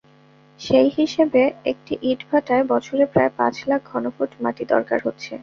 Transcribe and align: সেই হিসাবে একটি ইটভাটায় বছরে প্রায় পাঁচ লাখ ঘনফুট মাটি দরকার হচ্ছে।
সেই 0.59 0.89
হিসাবে 0.97 1.41
একটি 1.71 1.93
ইটভাটায় 2.11 2.65
বছরে 2.69 3.03
প্রায় 3.13 3.31
পাঁচ 3.37 3.55
লাখ 3.69 3.81
ঘনফুট 3.91 4.31
মাটি 4.43 4.63
দরকার 4.73 4.99
হচ্ছে। 5.05 5.33